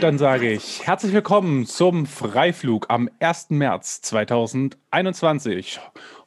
[0.00, 3.50] Und dann sage ich herzlich willkommen zum Freiflug am 1.
[3.50, 5.78] März 2021.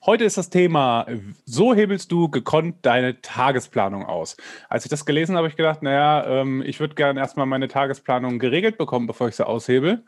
[0.06, 1.08] Heute ist das Thema,
[1.46, 4.38] so hebelst du gekonnt deine Tagesplanung aus.
[4.70, 7.67] Als ich das gelesen habe, habe ich gedacht, naja, ähm, ich würde gerne erstmal meine
[7.67, 10.05] Tagesplanung geregelt bekommen, bevor ich sie aushebel.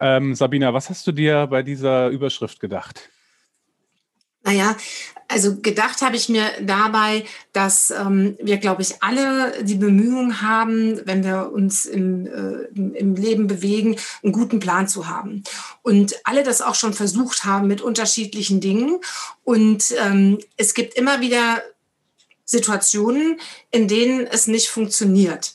[0.00, 3.08] Ähm, Sabina, was hast du dir bei dieser Überschrift gedacht?
[4.42, 4.74] Naja,
[5.28, 11.00] also gedacht habe ich mir dabei, dass ähm, wir, glaube ich, alle die Bemühungen haben,
[11.04, 15.42] wenn wir uns im, äh, im Leben bewegen, einen guten Plan zu haben.
[15.82, 19.00] Und alle das auch schon versucht haben mit unterschiedlichen Dingen.
[19.44, 21.62] Und ähm, es gibt immer wieder
[22.44, 25.54] Situationen, in denen es nicht funktioniert.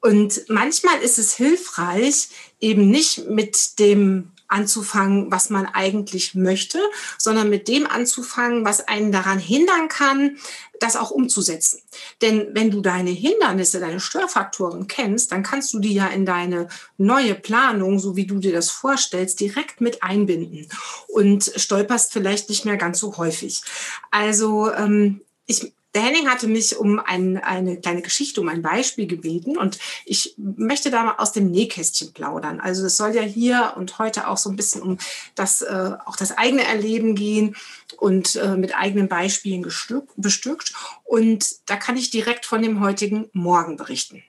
[0.00, 2.28] Und manchmal ist es hilfreich,
[2.60, 6.78] eben nicht mit dem anzufangen, was man eigentlich möchte,
[7.18, 10.38] sondern mit dem anzufangen, was einen daran hindern kann,
[10.78, 11.80] das auch umzusetzen.
[12.20, 16.68] Denn wenn du deine Hindernisse, deine Störfaktoren kennst, dann kannst du die ja in deine
[16.98, 20.68] neue Planung, so wie du dir das vorstellst, direkt mit einbinden
[21.08, 23.62] und stolperst vielleicht nicht mehr ganz so häufig.
[24.10, 29.06] Also ähm, ich der Henning hatte mich um ein, eine kleine Geschichte, um ein Beispiel
[29.06, 32.60] gebeten und ich möchte da mal aus dem Nähkästchen plaudern.
[32.60, 34.98] Also es soll ja hier und heute auch so ein bisschen um
[35.34, 37.56] das, äh, auch das eigene Erleben gehen
[37.98, 40.72] und äh, mit eigenen Beispielen gestück, bestückt.
[41.04, 44.22] Und da kann ich direkt von dem heutigen Morgen berichten.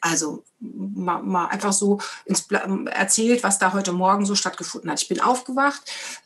[0.00, 5.00] Also mal, mal einfach so ins, erzählt, was da heute Morgen so stattgefunden hat.
[5.00, 5.82] Ich bin aufgewacht,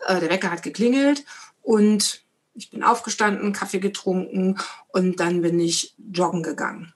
[0.06, 1.24] äh, der Wecker hat geklingelt
[1.62, 2.25] und
[2.56, 6.92] ich bin aufgestanden, Kaffee getrunken und dann bin ich joggen gegangen.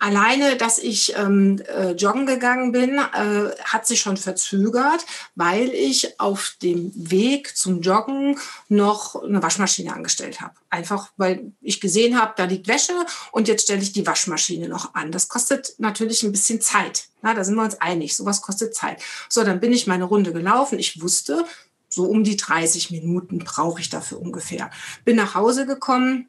[0.00, 6.20] Alleine, dass ich ähm, äh, joggen gegangen bin, äh, hat sich schon verzögert, weil ich
[6.20, 10.54] auf dem Weg zum Joggen noch eine Waschmaschine angestellt habe.
[10.68, 12.92] Einfach, weil ich gesehen habe, da liegt Wäsche
[13.32, 15.10] und jetzt stelle ich die Waschmaschine noch an.
[15.10, 17.06] Das kostet natürlich ein bisschen Zeit.
[17.22, 18.14] Na, da sind wir uns einig.
[18.14, 19.02] Sowas kostet Zeit.
[19.30, 20.78] So, dann bin ich meine Runde gelaufen.
[20.78, 21.46] Ich wusste,
[21.94, 24.70] so um die 30 Minuten brauche ich dafür ungefähr.
[25.04, 26.28] Bin nach Hause gekommen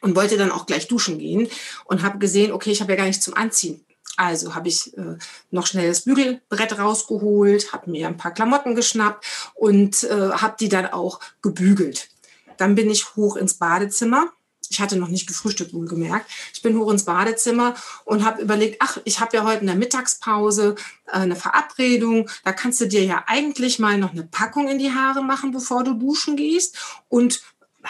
[0.00, 1.48] und wollte dann auch gleich duschen gehen
[1.84, 3.84] und habe gesehen, okay, ich habe ja gar nichts zum Anziehen.
[4.16, 5.16] Also habe ich äh,
[5.50, 10.68] noch schnell das Bügelbrett rausgeholt, habe mir ein paar Klamotten geschnappt und äh, habe die
[10.68, 12.08] dann auch gebügelt.
[12.56, 14.32] Dann bin ich hoch ins Badezimmer
[14.74, 16.28] ich hatte noch nicht gefrühstückt, wohlgemerkt.
[16.52, 17.74] Ich bin hoch ins Badezimmer
[18.04, 20.74] und habe überlegt, ach, ich habe ja heute in der Mittagspause
[21.06, 22.28] äh, eine Verabredung.
[22.44, 25.84] Da kannst du dir ja eigentlich mal noch eine Packung in die Haare machen, bevor
[25.84, 26.76] du duschen gehst.
[27.08, 27.42] Und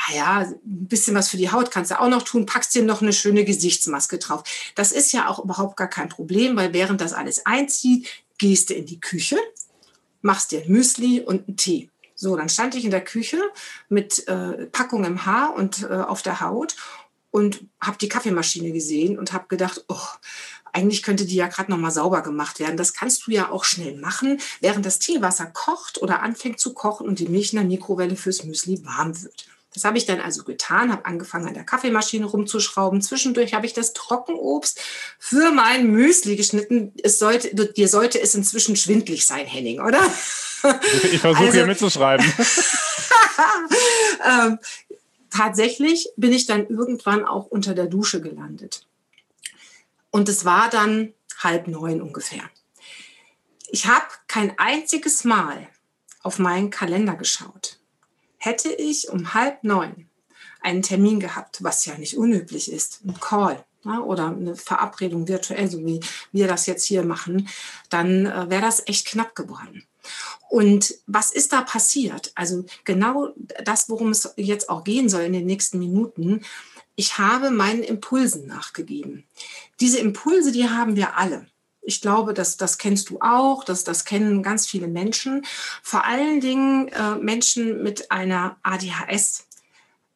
[0.09, 3.01] naja, ein bisschen was für die Haut kannst du auch noch tun, packst dir noch
[3.01, 4.43] eine schöne Gesichtsmaske drauf.
[4.75, 8.75] Das ist ja auch überhaupt gar kein Problem, weil während das alles einzieht, gehst du
[8.75, 9.39] in die Küche,
[10.21, 11.91] machst dir ein Müsli und einen Tee.
[12.25, 13.39] So, dann stand ich in der Küche
[13.91, 16.75] mit äh, Packung im Haar und äh, auf der Haut
[17.31, 20.07] und habe die Kaffeemaschine gesehen und habe gedacht, oh,
[20.73, 22.79] eigentlich könnte die ja gerade noch mal sauber gemacht werden.
[22.79, 27.07] Das kannst du ja auch schnell machen, während das Teewasser kocht oder anfängt zu kochen
[27.07, 29.45] und die Milch in der Mikrowelle fürs Müsli warm wird.
[29.75, 33.03] Das habe ich dann also getan, habe angefangen an der Kaffeemaschine rumzuschrauben.
[33.03, 34.81] Zwischendurch habe ich das Trockenobst
[35.19, 36.95] für mein Müsli geschnitten.
[37.03, 40.01] Es sollte, dir sollte es inzwischen schwindlig sein, Henning, oder?
[41.13, 42.25] Ich versuche also, hier mitzuschreiben.
[44.27, 44.59] ähm,
[45.31, 48.87] tatsächlich bin ich dann irgendwann auch unter der Dusche gelandet.
[50.11, 52.49] Und es war dann halb neun ungefähr.
[53.69, 55.69] Ich habe kein einziges Mal
[56.23, 57.79] auf meinen Kalender geschaut.
[58.39, 60.09] Hätte ich um halb neun
[60.61, 65.71] einen Termin gehabt, was ja nicht unüblich ist, ein Call ja, oder eine Verabredung virtuell,
[65.71, 66.01] so wie
[66.33, 67.49] wir das jetzt hier machen,
[67.91, 69.85] dann äh, wäre das echt knapp geworden.
[70.49, 72.33] Und was ist da passiert?
[72.35, 73.35] Also genau
[73.65, 76.45] das, worum es jetzt auch gehen soll in den nächsten Minuten.
[76.97, 79.25] Ich habe meinen Impulsen nachgegeben.
[79.81, 81.47] Diese Impulse, die haben wir alle.
[81.83, 85.45] Ich glaube, dass das kennst du auch, dass das kennen ganz viele Menschen.
[85.83, 89.47] Vor allen Dingen äh, Menschen mit einer ADHS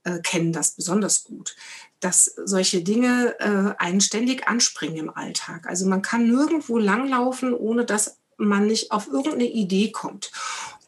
[0.04, 1.56] äh, kennen das besonders gut
[2.00, 5.66] dass solche Dinge äh, einen ständig anspringen im Alltag.
[5.66, 10.30] Also man kann nirgendwo langlaufen, ohne dass man nicht auf irgendeine Idee kommt.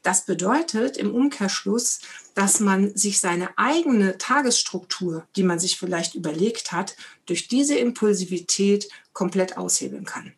[0.03, 2.01] Das bedeutet im Umkehrschluss,
[2.35, 8.89] dass man sich seine eigene Tagesstruktur, die man sich vielleicht überlegt hat, durch diese Impulsivität
[9.13, 10.33] komplett aushebeln kann.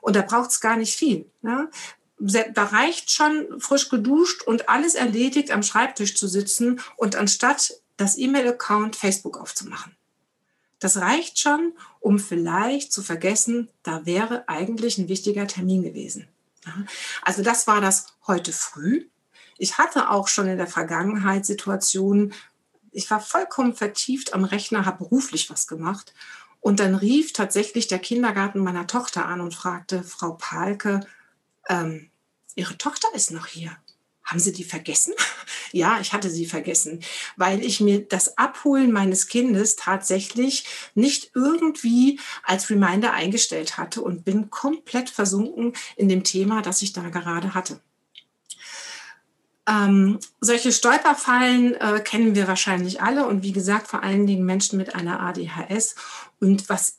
[0.00, 1.26] Und da braucht es gar nicht viel.
[1.42, 1.68] Ja?
[2.18, 8.16] Da reicht schon frisch geduscht und alles erledigt am Schreibtisch zu sitzen und anstatt das
[8.16, 9.97] E-Mail-Account Facebook aufzumachen.
[10.78, 16.28] Das reicht schon, um vielleicht zu vergessen, da wäre eigentlich ein wichtiger Termin gewesen.
[17.22, 19.06] Also das war das heute früh.
[19.56, 22.32] Ich hatte auch schon in der Vergangenheit Situationen,
[22.92, 26.14] ich war vollkommen vertieft am Rechner, habe beruflich was gemacht
[26.60, 31.06] Und dann rief tatsächlich der Kindergarten meiner Tochter an und fragte, Frau Palke,
[31.68, 32.10] ähm,
[32.56, 33.76] Ihre Tochter ist noch hier.
[34.28, 35.14] Haben Sie die vergessen?
[35.72, 37.00] ja, ich hatte sie vergessen,
[37.36, 44.26] weil ich mir das Abholen meines Kindes tatsächlich nicht irgendwie als Reminder eingestellt hatte und
[44.26, 47.80] bin komplett versunken in dem Thema, das ich da gerade hatte.
[49.66, 54.76] Ähm, solche Stolperfallen äh, kennen wir wahrscheinlich alle und wie gesagt, vor allen Dingen Menschen
[54.76, 55.94] mit einer ADHS.
[56.38, 56.98] Und was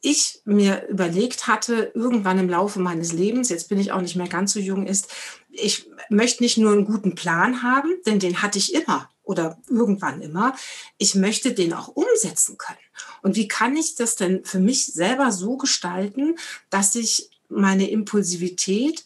[0.00, 4.28] ich mir überlegt hatte, irgendwann im Laufe meines Lebens, jetzt bin ich auch nicht mehr
[4.28, 5.12] ganz so jung, ist,
[5.52, 10.20] ich möchte nicht nur einen guten Plan haben, denn den hatte ich immer oder irgendwann
[10.22, 10.56] immer.
[10.98, 12.78] Ich möchte den auch umsetzen können.
[13.22, 16.36] Und wie kann ich das denn für mich selber so gestalten,
[16.68, 19.04] dass ich meine Impulsivität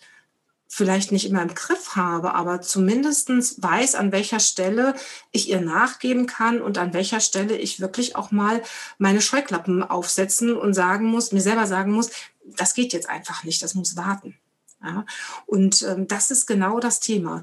[0.66, 3.28] vielleicht nicht immer im Griff habe, aber zumindest
[3.62, 4.94] weiß, an welcher Stelle
[5.30, 8.60] ich ihr nachgeben kann und an welcher Stelle ich wirklich auch mal
[8.98, 12.10] meine Scheuklappen aufsetzen und sagen muss, mir selber sagen muss,
[12.44, 14.36] das geht jetzt einfach nicht, das muss warten.
[14.84, 15.06] Ja?
[15.46, 17.42] Und ähm, das ist genau das Thema.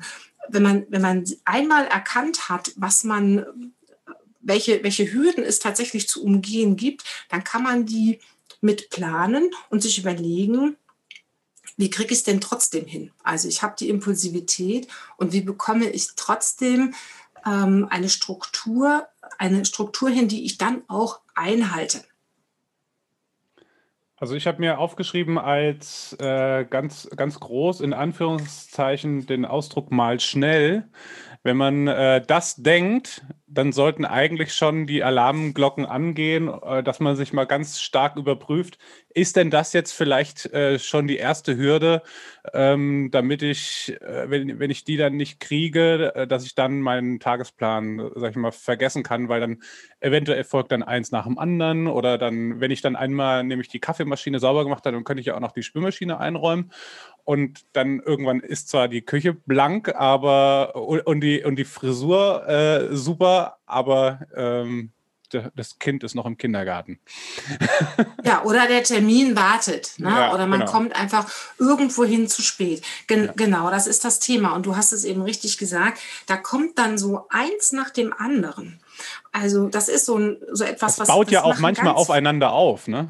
[0.49, 3.45] Wenn man, wenn man einmal erkannt hat, was man,
[4.39, 8.19] welche, welche Hürden es tatsächlich zu umgehen gibt, dann kann man die
[8.59, 10.77] mit planen und sich überlegen,
[11.77, 13.11] wie kriege ich es denn trotzdem hin?
[13.23, 14.87] Also ich habe die Impulsivität
[15.17, 16.93] und wie bekomme ich trotzdem
[17.45, 22.03] ähm, eine Struktur, eine Struktur hin, die ich dann auch einhalte.
[24.21, 30.19] Also ich habe mir aufgeschrieben als äh, ganz, ganz groß in Anführungszeichen den Ausdruck mal
[30.19, 30.87] schnell.
[31.41, 37.15] Wenn man äh, das denkt, dann sollten eigentlich schon die Alarmglocken angehen, äh, dass man
[37.15, 38.77] sich mal ganz stark überprüft,
[39.13, 42.01] ist denn das jetzt vielleicht äh, schon die erste Hürde,
[42.53, 47.19] ähm, damit ich, äh, wenn, wenn ich die dann nicht kriege, dass ich dann meinen
[47.19, 49.61] Tagesplan, sag ich mal, vergessen kann, weil dann
[49.99, 53.79] eventuell folgt dann eins nach dem anderen oder dann, wenn ich dann einmal nämlich die
[53.79, 56.71] Kaffeemaschine sauber gemacht habe, dann könnte ich ja auch noch die Spülmaschine einräumen
[57.23, 62.95] und dann irgendwann ist zwar die Küche blank, aber und die, und die Frisur äh,
[62.95, 64.91] super, aber ähm,
[65.55, 66.99] das Kind ist noch im Kindergarten.
[68.23, 69.93] Ja, oder der Termin wartet.
[69.97, 70.09] Ne?
[70.09, 70.71] Ja, oder man genau.
[70.71, 71.27] kommt einfach
[71.57, 72.83] irgendwo hin zu spät.
[73.07, 73.33] Gen ja.
[73.35, 74.53] Genau, das ist das Thema.
[74.53, 75.99] Und du hast es eben richtig gesagt.
[76.27, 78.79] Da kommt dann so eins nach dem anderen.
[79.31, 81.07] Also das ist so, ein, so etwas, das was...
[81.07, 83.09] baut ja auch manchmal aufeinander auf, ne?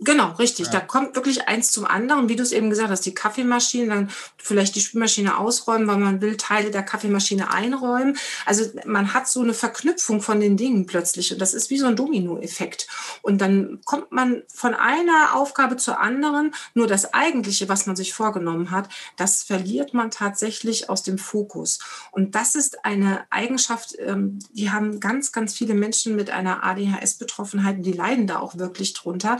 [0.00, 0.66] Genau, richtig.
[0.66, 0.72] Ja.
[0.72, 2.28] Da kommt wirklich eins zum anderen.
[2.28, 6.20] Wie du es eben gesagt hast, die Kaffeemaschine, dann vielleicht die Spülmaschine ausräumen, weil man
[6.20, 8.18] will Teile der Kaffeemaschine einräumen.
[8.44, 11.32] Also man hat so eine Verknüpfung von den Dingen plötzlich.
[11.32, 12.88] Und das ist wie so ein Dominoeffekt.
[13.22, 16.52] Und dann kommt man von einer Aufgabe zur anderen.
[16.74, 21.78] Nur das Eigentliche, was man sich vorgenommen hat, das verliert man tatsächlich aus dem Fokus.
[22.10, 27.86] Und das ist eine Eigenschaft, ähm, die haben ganz, ganz viele Menschen mit einer ADHS-Betroffenheit,
[27.86, 29.38] die leiden da auch wirklich drunter.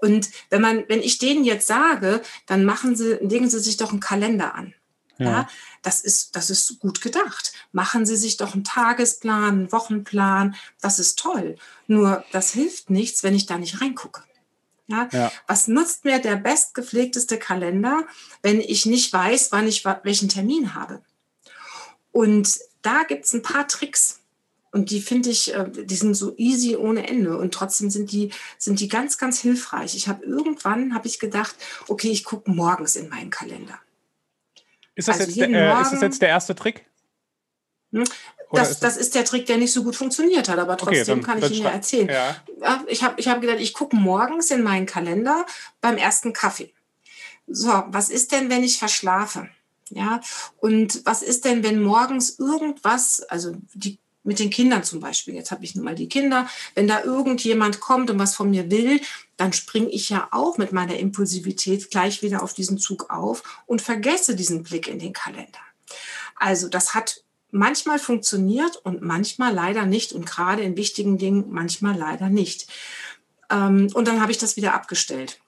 [0.00, 3.90] Und wenn man, wenn ich denen jetzt sage, dann machen sie, legen sie sich doch
[3.90, 4.74] einen Kalender an.
[5.18, 5.26] Ja.
[5.26, 5.48] ja.
[5.82, 7.52] das ist, das ist gut gedacht.
[7.72, 10.56] Machen Sie sich doch einen Tagesplan, einen Wochenplan.
[10.80, 11.56] Das ist toll.
[11.86, 14.22] Nur das hilft nichts, wenn ich da nicht reingucke.
[14.86, 15.08] Ja?
[15.12, 15.32] ja.
[15.46, 18.04] Was nutzt mir der bestgepflegteste Kalender,
[18.42, 21.02] wenn ich nicht weiß, wann ich welchen Termin habe?
[22.12, 24.19] Und da gibt es ein paar Tricks.
[24.72, 27.36] Und die finde ich, äh, die sind so easy ohne Ende.
[27.36, 29.96] Und trotzdem sind die, sind die ganz, ganz hilfreich.
[29.96, 31.56] Ich habe irgendwann, habe ich gedacht,
[31.88, 33.78] okay, ich gucke morgens in meinen Kalender.
[34.94, 36.84] Ist das, also jetzt, der, äh, ist das jetzt der erste Trick?
[37.92, 38.04] Hm?
[38.52, 41.08] Das, ist das, ist der Trick, der nicht so gut funktioniert hat, aber trotzdem okay,
[41.08, 42.08] dann, kann ich Ihnen ja erzählen.
[42.08, 42.36] Ja.
[42.88, 45.46] Ich habe ich hab gedacht, ich gucke morgens in meinen Kalender
[45.80, 46.72] beim ersten Kaffee.
[47.46, 49.48] So, was ist denn, wenn ich verschlafe?
[49.90, 50.20] Ja,
[50.58, 55.34] und was ist denn, wenn morgens irgendwas, also die mit den Kindern zum Beispiel.
[55.34, 56.48] Jetzt habe ich nun mal die Kinder.
[56.74, 59.00] Wenn da irgendjemand kommt und was von mir will,
[59.36, 63.80] dann springe ich ja auch mit meiner Impulsivität gleich wieder auf diesen Zug auf und
[63.80, 65.60] vergesse diesen Blick in den Kalender.
[66.36, 71.96] Also das hat manchmal funktioniert und manchmal leider nicht und gerade in wichtigen Dingen manchmal
[71.96, 72.68] leider nicht.
[73.50, 75.40] Ähm, und dann habe ich das wieder abgestellt.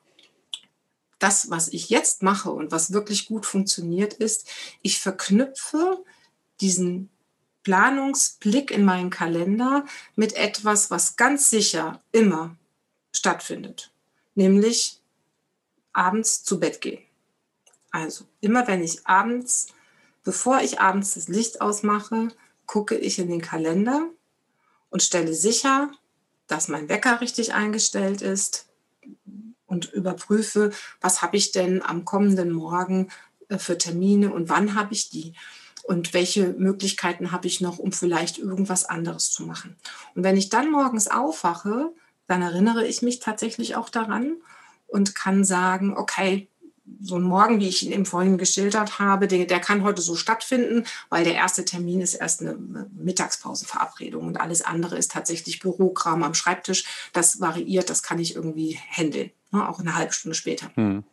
[1.18, 4.48] Das, was ich jetzt mache und was wirklich gut funktioniert, ist,
[4.82, 6.02] ich verknüpfe
[6.60, 7.11] diesen
[7.62, 9.84] Planungsblick in meinen Kalender
[10.16, 12.56] mit etwas, was ganz sicher immer
[13.12, 13.92] stattfindet,
[14.34, 15.00] nämlich
[15.92, 17.02] abends zu Bett gehen.
[17.90, 19.68] Also immer wenn ich abends,
[20.24, 22.28] bevor ich abends das Licht ausmache,
[22.66, 24.08] gucke ich in den Kalender
[24.90, 25.90] und stelle sicher,
[26.46, 28.66] dass mein Wecker richtig eingestellt ist
[29.66, 33.10] und überprüfe, was habe ich denn am kommenden Morgen
[33.48, 35.34] äh, für Termine und wann habe ich die
[35.82, 39.76] und welche Möglichkeiten habe ich noch, um vielleicht irgendwas anderes zu machen.
[40.14, 41.92] Und wenn ich dann morgens aufwache,
[42.26, 44.36] dann erinnere ich mich tatsächlich auch daran
[44.86, 46.48] und kann sagen, okay,
[47.00, 50.16] so ein Morgen, wie ich ihn eben vorhin geschildert habe, der, der, kann heute so
[50.16, 56.22] stattfinden, weil der erste Termin ist erst eine Mittagspausenverabredung und alles andere ist tatsächlich Bürokram
[56.22, 56.84] am Schreibtisch.
[57.12, 60.70] Das variiert, das kann ich irgendwie handeln, ne, auch eine halbe Stunde später.
[60.74, 61.04] Hm.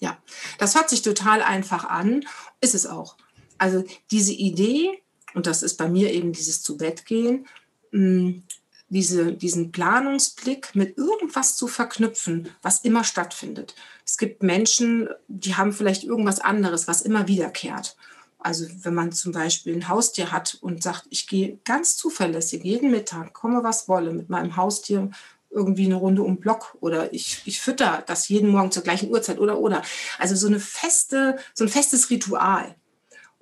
[0.00, 0.18] Ja,
[0.58, 2.24] das hört sich total einfach an,
[2.60, 3.16] ist es auch.
[3.58, 5.02] Also diese Idee,
[5.34, 7.46] und das ist bei mir eben dieses zu Bett gehen,
[7.90, 8.42] hm,
[8.88, 13.74] diese, diesen Planungsblick mit irgendwas zu verknüpfen, was immer stattfindet.
[14.04, 17.96] Es gibt Menschen, die haben vielleicht irgendwas anderes, was immer wiederkehrt.
[18.38, 22.90] Also wenn man zum Beispiel ein Haustier hat und sagt, ich gehe ganz zuverlässig jeden
[22.90, 25.10] Mittag, komme was wolle, mit meinem Haustier
[25.50, 29.38] irgendwie eine Runde um Block oder ich, ich fütter das jeden Morgen zur gleichen Uhrzeit
[29.38, 29.82] oder oder.
[30.18, 32.74] Also so eine feste, so ein festes Ritual.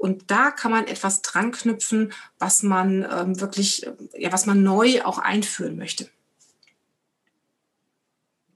[0.02, 3.86] Und da kann man etwas dran knüpfen, was man ähm, wirklich,
[4.18, 6.08] ja, was man neu auch einführen möchte.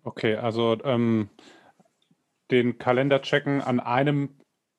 [0.02, 1.30] Okay, also ähm,
[2.50, 4.30] den Kalender checken an einem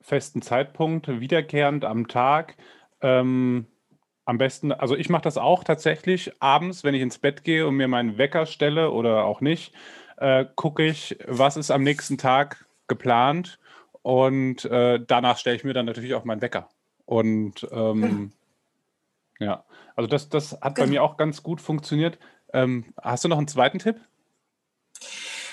[0.01, 2.57] festen Zeitpunkt, wiederkehrend am Tag.
[2.99, 3.67] Ähm,
[4.25, 7.75] am besten, also ich mache das auch tatsächlich abends, wenn ich ins Bett gehe und
[7.75, 9.73] mir meinen Wecker stelle oder auch nicht,
[10.17, 13.57] äh, gucke ich, was ist am nächsten Tag geplant
[14.07, 16.69] und äh, danach stelle ich mir dann natürlich auch meinen Wecker.
[17.03, 18.31] Und ähm,
[19.37, 19.65] ja.
[19.97, 20.85] also das, das hat genau.
[20.85, 22.17] bei mir auch ganz gut funktioniert.
[22.53, 23.97] Ähm, hast du noch einen zweiten Tipp?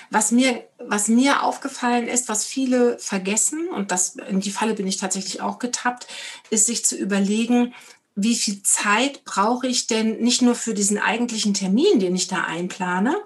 [0.09, 4.87] Was mir, was mir aufgefallen ist, was viele vergessen, und das, in die Falle bin
[4.87, 6.07] ich tatsächlich auch getappt,
[6.49, 7.73] ist sich zu überlegen,
[8.15, 12.45] wie viel Zeit brauche ich denn nicht nur für diesen eigentlichen Termin, den ich da
[12.45, 13.17] einplane,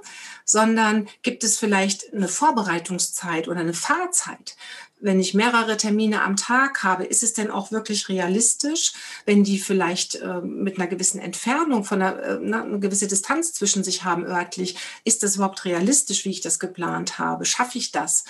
[0.44, 4.58] sondern gibt es vielleicht eine Vorbereitungszeit oder eine Fahrzeit?
[5.00, 8.94] Wenn ich mehrere Termine am Tag habe, ist es denn auch wirklich realistisch,
[9.26, 13.84] wenn die vielleicht äh, mit einer gewissen Entfernung von einer, äh, eine gewisse Distanz zwischen
[13.84, 14.76] sich haben örtlich,
[15.06, 17.46] ist das überhaupt realistisch, wie ich das geplant habe?
[17.46, 18.26] Schaffe ich das?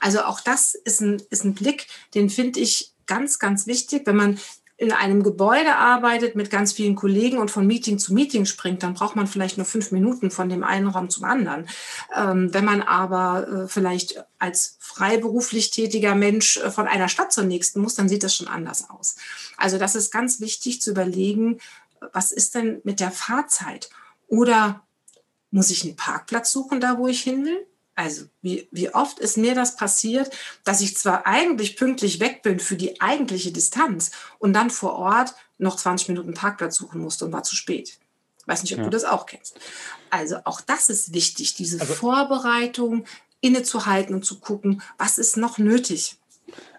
[0.00, 4.16] Also auch das ist ein, ist ein Blick, den finde ich ganz, ganz wichtig, wenn
[4.16, 4.40] man
[4.76, 8.94] in einem Gebäude arbeitet mit ganz vielen Kollegen und von Meeting zu Meeting springt, dann
[8.94, 11.68] braucht man vielleicht nur fünf Minuten von dem einen Raum zum anderen.
[12.14, 17.44] Ähm, wenn man aber äh, vielleicht als freiberuflich tätiger Mensch äh, von einer Stadt zur
[17.44, 19.16] nächsten muss, dann sieht das schon anders aus.
[19.56, 21.60] Also das ist ganz wichtig zu überlegen,
[22.12, 23.90] was ist denn mit der Fahrzeit?
[24.26, 24.82] Oder
[25.52, 27.64] muss ich einen Parkplatz suchen, da wo ich hin will?
[27.94, 30.30] Also wie, wie oft ist mir das passiert,
[30.64, 35.34] dass ich zwar eigentlich pünktlich weg bin für die eigentliche Distanz und dann vor Ort
[35.58, 37.98] noch 20 Minuten Parkplatz suchen musste und war zu spät.
[38.46, 38.84] Weiß nicht, ob ja.
[38.84, 39.58] du das auch kennst.
[40.10, 43.06] Also auch das ist wichtig, diese also, Vorbereitung
[43.40, 46.18] innezuhalten und zu gucken, was ist noch nötig.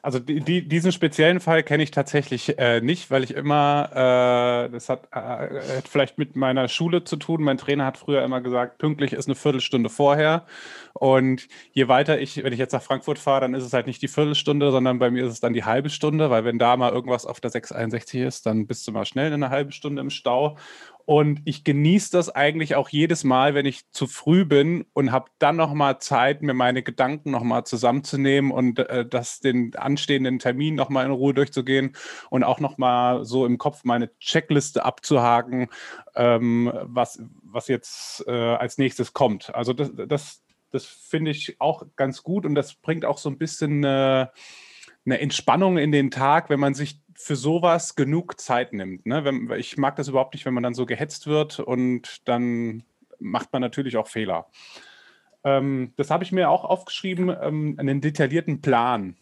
[0.01, 4.71] Also die, die, diesen speziellen Fall kenne ich tatsächlich äh, nicht, weil ich immer, äh,
[4.71, 7.41] das hat, äh, hat vielleicht mit meiner Schule zu tun.
[7.41, 10.45] Mein Trainer hat früher immer gesagt, pünktlich ist eine Viertelstunde vorher.
[10.93, 14.01] Und je weiter ich, wenn ich jetzt nach Frankfurt fahre, dann ist es halt nicht
[14.01, 16.91] die Viertelstunde, sondern bei mir ist es dann die halbe Stunde, weil wenn da mal
[16.91, 20.09] irgendwas auf der 661 ist, dann bist du mal schnell in einer halben Stunde im
[20.09, 20.57] Stau.
[21.05, 25.29] Und ich genieße das eigentlich auch jedes Mal, wenn ich zu früh bin und habe
[25.37, 31.05] dann nochmal Zeit, mir meine Gedanken nochmal zusammenzunehmen und äh, das den anstehenden Termin nochmal
[31.05, 31.95] in Ruhe durchzugehen
[32.31, 35.67] und auch nochmal so im Kopf meine Checkliste abzuhaken,
[36.15, 39.53] ähm, was, was jetzt äh, als nächstes kommt.
[39.53, 43.37] Also das, das, das finde ich auch ganz gut und das bringt auch so ein
[43.37, 44.25] bisschen äh,
[45.05, 49.05] eine Entspannung in den Tag, wenn man sich für sowas genug Zeit nimmt.
[49.05, 49.23] Ne?
[49.23, 52.83] Wenn, ich mag das überhaupt nicht, wenn man dann so gehetzt wird und dann
[53.19, 54.47] macht man natürlich auch Fehler.
[55.43, 59.15] Ähm, das habe ich mir auch aufgeschrieben, ähm, einen detaillierten Plan.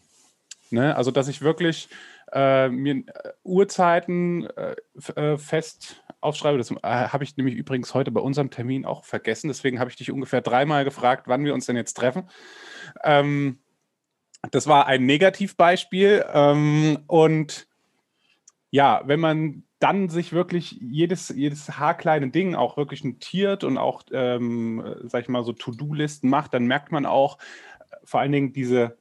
[0.70, 0.96] Ne?
[0.96, 1.88] Also, dass ich wirklich
[2.32, 4.74] äh, mir äh, Uhrzeiten äh,
[5.14, 6.58] äh, fest aufschreibe.
[6.58, 9.48] Das äh, habe ich nämlich übrigens heute bei unserem Termin auch vergessen.
[9.48, 12.28] Deswegen habe ich dich ungefähr dreimal gefragt, wann wir uns denn jetzt treffen.
[13.04, 13.58] Ähm,
[14.50, 16.24] das war ein Negativbeispiel.
[16.32, 17.66] Ähm, und
[18.70, 24.02] ja, wenn man dann sich wirklich jedes, jedes haarkleine Ding auch wirklich notiert und auch,
[24.12, 27.38] ähm, sag ich mal, so To-Do-Listen macht, dann merkt man auch
[27.90, 28.96] äh, vor allen Dingen diese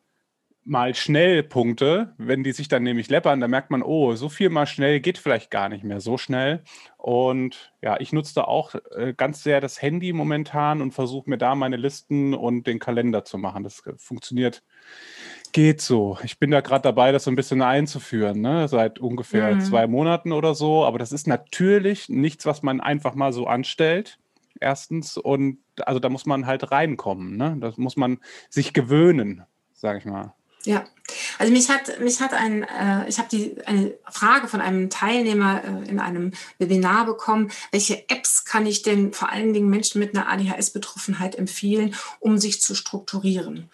[0.65, 4.49] mal schnell Punkte, wenn die sich dann nämlich läppern, dann merkt man, oh, so viel
[4.49, 6.63] mal schnell geht vielleicht gar nicht mehr so schnell.
[6.97, 11.37] Und ja, ich nutze da auch äh, ganz sehr das Handy momentan und versuche mir
[11.37, 13.63] da meine Listen und den Kalender zu machen.
[13.63, 14.63] Das äh, funktioniert
[15.53, 16.17] geht so.
[16.23, 18.67] Ich bin da gerade dabei, das so ein bisschen einzuführen, ne?
[18.67, 19.61] seit ungefähr mhm.
[19.61, 20.83] zwei Monaten oder so.
[20.83, 24.17] Aber das ist natürlich nichts, was man einfach mal so anstellt.
[24.59, 25.17] Erstens.
[25.17, 27.37] Und also da muss man halt reinkommen.
[27.37, 27.57] Ne?
[27.59, 29.43] Das muss man sich gewöhnen,
[29.73, 30.33] sage ich mal.
[30.65, 30.85] Ja,
[31.39, 35.61] Also mich hat, mich hat ein, äh, ich habe die eine Frage von einem Teilnehmer
[35.63, 40.15] äh, in einem Webinar bekommen, welche Apps kann ich denn vor allen Dingen Menschen mit
[40.15, 43.69] einer ADHS-Betroffenheit empfehlen, um sich zu strukturieren?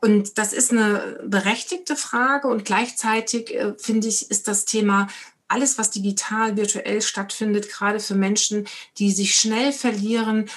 [0.00, 5.08] Und das ist eine berechtigte Frage und gleichzeitig äh, finde ich, ist das Thema
[5.48, 10.48] alles, was digital, virtuell stattfindet, gerade für Menschen, die sich schnell verlieren,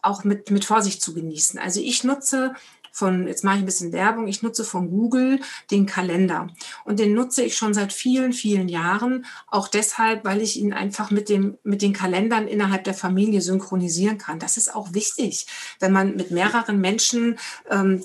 [0.00, 1.58] auch mit, mit Vorsicht zu genießen.
[1.58, 2.54] Also ich nutze
[2.92, 5.40] von, jetzt mache ich ein bisschen Werbung, ich nutze von Google
[5.70, 6.48] den Kalender.
[6.84, 9.26] Und den nutze ich schon seit vielen, vielen Jahren.
[9.46, 14.18] Auch deshalb, weil ich ihn einfach mit, dem, mit den Kalendern innerhalb der Familie synchronisieren
[14.18, 14.38] kann.
[14.38, 15.46] Das ist auch wichtig,
[15.80, 17.38] wenn man mit mehreren Menschen
[17.70, 18.04] ähm,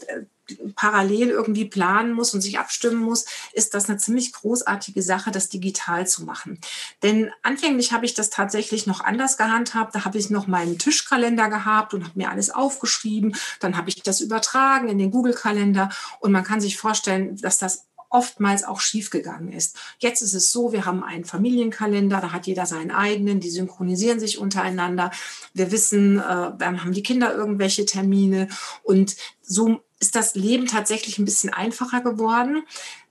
[0.75, 5.49] parallel irgendwie planen muss und sich abstimmen muss, ist das eine ziemlich großartige Sache, das
[5.49, 6.59] digital zu machen.
[7.01, 9.95] Denn anfänglich habe ich das tatsächlich noch anders gehandhabt.
[9.95, 13.35] Da habe ich noch meinen Tischkalender gehabt und habe mir alles aufgeschrieben.
[13.59, 17.85] Dann habe ich das übertragen in den Google-Kalender und man kann sich vorstellen, dass das
[18.13, 19.77] oftmals auch schiefgegangen ist.
[19.97, 24.19] Jetzt ist es so, wir haben einen Familienkalender, da hat jeder seinen eigenen, die synchronisieren
[24.19, 25.11] sich untereinander.
[25.53, 28.49] Wir wissen, äh, dann haben die Kinder irgendwelche Termine
[28.83, 32.63] und so ist das Leben tatsächlich ein bisschen einfacher geworden.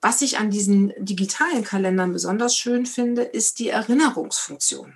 [0.02, 4.92] Was ich an diesen digitalen Kalendern besonders schön finde, ist die Erinnerungsfunktion.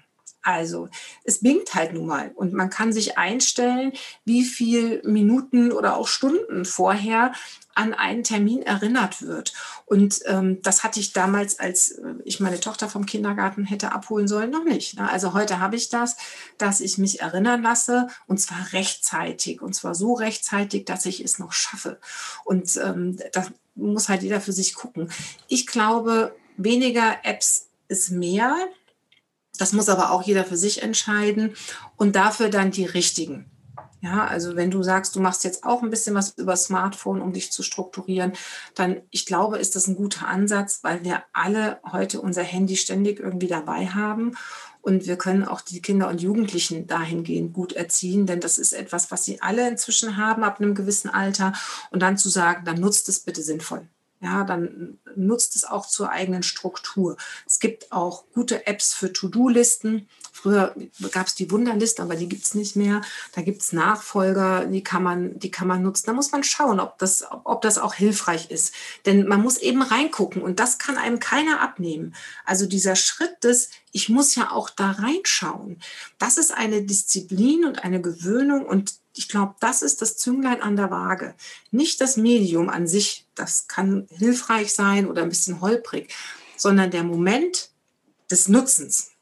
[0.46, 0.88] Also
[1.24, 3.92] es bingt halt nun mal und man kann sich einstellen,
[4.24, 7.32] wie viel Minuten oder auch Stunden vorher
[7.74, 9.52] an einen Termin erinnert wird.
[9.86, 14.28] Und ähm, das hatte ich damals, als äh, ich meine Tochter vom Kindergarten hätte abholen
[14.28, 14.96] sollen, noch nicht.
[14.96, 15.10] Ne?
[15.10, 16.16] Also heute habe ich das,
[16.58, 21.40] dass ich mich erinnern lasse und zwar rechtzeitig und zwar so rechtzeitig, dass ich es
[21.40, 21.98] noch schaffe.
[22.44, 25.10] Und ähm, das muss halt jeder für sich gucken.
[25.48, 28.54] Ich glaube, weniger Apps ist mehr.
[29.56, 31.54] Das muss aber auch jeder für sich entscheiden
[31.96, 33.50] und dafür dann die richtigen.
[34.02, 37.32] Ja, also wenn du sagst, du machst jetzt auch ein bisschen was über Smartphone, um
[37.32, 38.32] dich zu strukturieren,
[38.74, 43.18] dann ich glaube, ist das ein guter Ansatz, weil wir alle heute unser Handy ständig
[43.18, 44.36] irgendwie dabei haben.
[44.80, 49.10] Und wir können auch die Kinder und Jugendlichen dahingehend gut erziehen, denn das ist etwas,
[49.10, 51.52] was sie alle inzwischen haben ab einem gewissen Alter.
[51.90, 53.88] Und dann zu sagen, dann nutzt es bitte sinnvoll
[54.20, 57.16] ja, dann nutzt es auch zur eigenen Struktur.
[57.46, 60.08] Es gibt auch gute Apps für To-Do-Listen.
[60.32, 60.74] Früher
[61.12, 63.02] gab es die Wunderliste, aber die gibt es nicht mehr.
[63.34, 66.06] Da gibt es Nachfolger, die kann, man, die kann man nutzen.
[66.06, 68.74] Da muss man schauen, ob das, ob das auch hilfreich ist.
[69.04, 72.14] Denn man muss eben reingucken und das kann einem keiner abnehmen.
[72.46, 75.80] Also dieser Schritt des, ich muss ja auch da reinschauen,
[76.18, 80.76] das ist eine Disziplin und eine Gewöhnung und ich glaube, das ist das Zünglein an
[80.76, 81.34] der Waage.
[81.70, 86.14] Nicht das Medium an sich, das kann hilfreich sein oder ein bisschen holprig,
[86.58, 87.70] sondern der Moment
[88.30, 89.12] des Nutzens.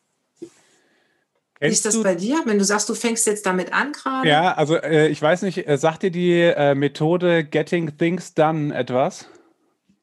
[1.60, 4.28] Wie ist das bei dir, wenn du sagst, du fängst jetzt damit an gerade?
[4.28, 8.74] Ja, also äh, ich weiß nicht, äh, sagt dir die äh, Methode Getting Things Done
[8.74, 9.28] etwas?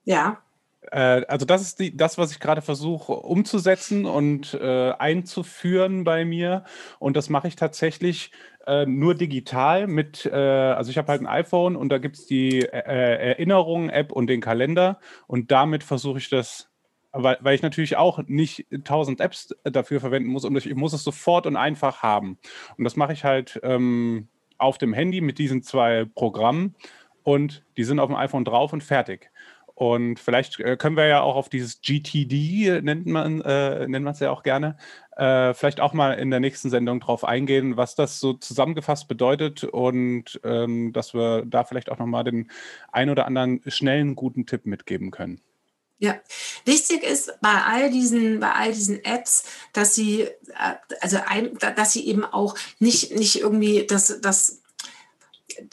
[0.05, 0.41] Ja.
[0.89, 6.25] Äh, also das ist die, das, was ich gerade versuche umzusetzen und äh, einzuführen bei
[6.25, 6.63] mir.
[6.99, 8.31] Und das mache ich tatsächlich
[8.67, 12.25] äh, nur digital mit, äh, also ich habe halt ein iPhone und da gibt es
[12.25, 16.69] die äh, Erinnerungen-App und den Kalender und damit versuche ich das,
[17.11, 21.03] weil, weil ich natürlich auch nicht tausend Apps dafür verwenden muss und ich, muss es
[21.03, 22.37] sofort und einfach haben.
[22.77, 26.75] Und das mache ich halt ähm, auf dem Handy mit diesen zwei Programmen
[27.23, 29.30] und die sind auf dem iPhone drauf und fertig.
[29.81, 34.19] Und vielleicht äh, können wir ja auch auf dieses GTD, nennt man äh, nennt es
[34.19, 34.77] ja auch gerne,
[35.17, 39.63] äh, vielleicht auch mal in der nächsten Sendung drauf eingehen, was das so zusammengefasst bedeutet
[39.63, 42.51] und ähm, dass wir da vielleicht auch nochmal den
[42.91, 45.41] ein oder anderen schnellen, guten Tipp mitgeben können.
[45.97, 46.19] Ja,
[46.65, 51.93] wichtig ist bei all diesen, bei all diesen Apps, dass sie, äh, also ein, dass
[51.93, 54.60] sie eben auch nicht, nicht irgendwie das, das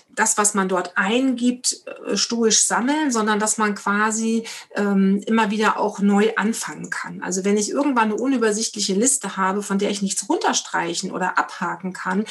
[0.09, 5.79] das, was man dort eingibt, äh, stoisch sammeln, sondern dass man quasi ähm, immer wieder
[5.79, 7.23] auch neu anfangen kann.
[7.23, 11.93] Also wenn ich irgendwann eine unübersichtliche Liste habe, von der ich nichts runterstreichen oder abhaken
[11.93, 12.25] kann,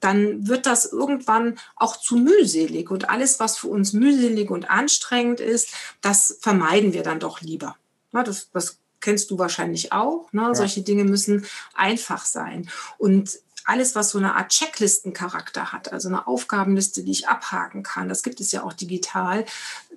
[0.00, 2.90] dann wird das irgendwann auch zu mühselig.
[2.90, 7.76] Und alles, was für uns mühselig und anstrengend ist, das vermeiden wir dann doch lieber.
[8.12, 10.32] Ja, das, das kennst du wahrscheinlich auch.
[10.32, 10.42] Ne?
[10.42, 10.54] Ja.
[10.54, 12.70] Solche Dinge müssen einfach sein.
[12.96, 18.08] Und alles, was so eine Art Checklistencharakter hat, also eine Aufgabenliste, die ich abhaken kann,
[18.08, 19.44] das gibt es ja auch digital,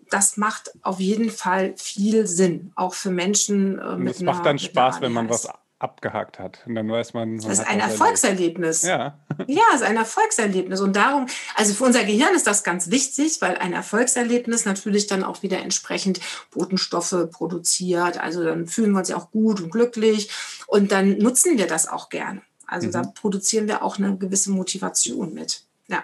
[0.10, 4.60] das macht auf jeden Fall viel Sinn, auch für Menschen äh, mit Es macht dann
[4.60, 5.49] Spaß, wenn man was
[5.80, 6.63] abgehakt hat.
[6.65, 7.36] Und dann weiß man.
[7.36, 8.82] man das ist ein Erfolgserlebnis.
[8.82, 9.19] Ja.
[9.47, 10.82] ja, es ist ein Erfolgserlebnis.
[10.82, 15.23] Und darum, also für unser Gehirn ist das ganz wichtig, weil ein Erfolgserlebnis natürlich dann
[15.23, 16.19] auch wieder entsprechend
[16.51, 18.19] Botenstoffe produziert.
[18.19, 20.32] Also dann fühlen wir uns ja auch gut und glücklich.
[20.65, 22.41] Und dann nutzen wir das auch gerne.
[22.67, 22.91] Also mhm.
[22.91, 25.63] da produzieren wir auch eine gewisse Motivation mit.
[25.88, 26.03] Ja.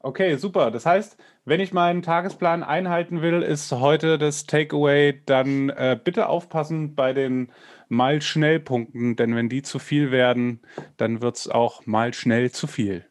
[0.00, 0.70] Okay, super.
[0.70, 6.28] Das heißt, wenn ich meinen Tagesplan einhalten will, ist heute das Takeaway, dann äh, bitte
[6.28, 7.52] aufpassen bei den
[7.88, 10.60] mal Schnellpunkten, denn wenn die zu viel werden,
[10.96, 13.06] dann wird es auch mal schnell zu viel.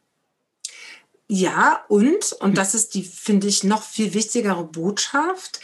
[1.28, 5.60] Ja, und, und das ist die, finde ich, noch viel wichtigere Botschaft,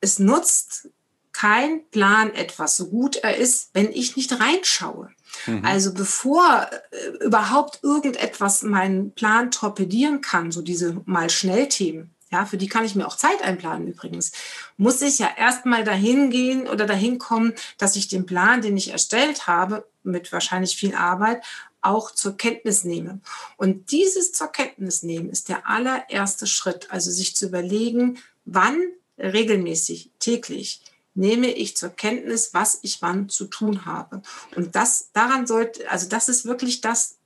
[0.00, 0.90] es nutzt
[1.32, 5.10] kein Plan etwas, so gut er ist, wenn ich nicht reinschaue.
[5.46, 5.64] Mhm.
[5.64, 12.46] Also bevor äh, überhaupt irgendetwas meinen Plan torpedieren kann, so diese mal schnell Themen, ja,
[12.46, 14.32] für die kann ich mir auch Zeit einplanen übrigens,
[14.78, 18.90] muss ich ja erstmal dahin gehen oder dahin kommen, dass ich den Plan, den ich
[18.90, 21.42] erstellt habe, mit wahrscheinlich viel Arbeit,
[21.82, 23.20] auch zur Kenntnis nehme.
[23.56, 28.78] Und dieses zur Kenntnis nehmen ist der allererste Schritt, also sich zu überlegen, wann
[29.18, 30.80] regelmäßig, täglich
[31.14, 34.22] nehme ich zur Kenntnis, was ich wann zu tun habe.
[34.56, 37.18] Und das daran sollte, also das ist wirklich das,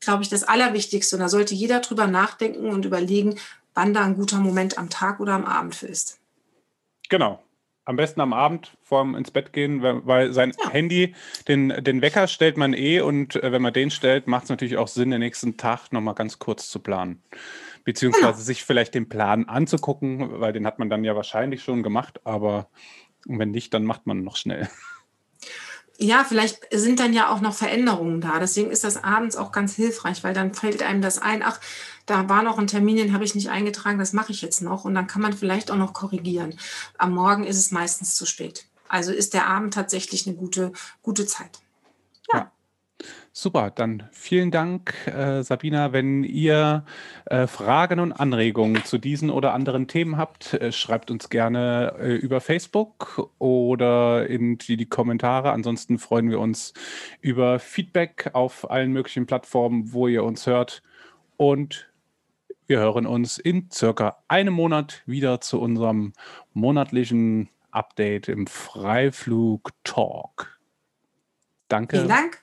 [0.00, 1.16] glaube ich, das Allerwichtigste.
[1.16, 3.38] Und da sollte jeder drüber nachdenken und überlegen,
[3.74, 6.18] wann da ein guter Moment am Tag oder am Abend für ist.
[7.08, 7.42] Genau.
[7.86, 10.70] Am besten am Abend vorm ins Bett gehen, weil sein ja.
[10.70, 11.14] Handy,
[11.48, 14.76] den, den Wecker stellt man eh und äh, wenn man den stellt, macht es natürlich
[14.76, 17.22] auch Sinn, den nächsten Tag nochmal ganz kurz zu planen.
[17.82, 18.26] Beziehungsweise.
[18.26, 18.38] Genau.
[18.38, 22.68] sich vielleicht den Plan anzugucken, weil den hat man dann ja wahrscheinlich schon gemacht, aber
[23.26, 24.68] wenn nicht, dann macht man noch schnell.
[26.02, 28.38] Ja, vielleicht sind dann ja auch noch Veränderungen da.
[28.38, 31.60] Deswegen ist das abends auch ganz hilfreich, weil dann fällt einem das ein, ach,
[32.06, 34.86] da war noch ein Termin, den habe ich nicht eingetragen, das mache ich jetzt noch.
[34.86, 36.54] Und dann kann man vielleicht auch noch korrigieren.
[36.96, 38.64] Am Morgen ist es meistens zu spät.
[38.88, 41.58] Also ist der Abend tatsächlich eine gute, gute Zeit.
[42.32, 42.38] Ja.
[42.38, 42.52] ja.
[43.42, 45.94] Super, dann vielen Dank, äh, Sabina.
[45.94, 46.84] Wenn ihr
[47.24, 52.16] äh, Fragen und Anregungen zu diesen oder anderen Themen habt, äh, schreibt uns gerne äh,
[52.16, 55.52] über Facebook oder in die, die, Kommentare.
[55.52, 56.74] Ansonsten freuen wir uns
[57.22, 60.82] über Feedback auf allen möglichen Plattformen, wo ihr uns hört.
[61.38, 61.90] Und
[62.66, 66.12] wir hören uns in circa einem Monat wieder zu unserem
[66.52, 70.60] monatlichen Update im Freiflug Talk.
[71.68, 71.96] Danke.
[71.96, 72.42] Vielen Dank.